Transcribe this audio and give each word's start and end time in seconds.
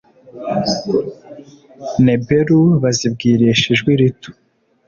nebelu 2.05 2.59
bazibwirisha 2.81 3.65
ijwi 3.73 3.91
rito 3.99 4.29